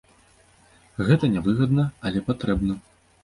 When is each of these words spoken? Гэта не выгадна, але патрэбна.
Гэта 1.09 1.29
не 1.35 1.43
выгадна, 1.47 1.85
але 2.11 2.25
патрэбна. 2.31 2.79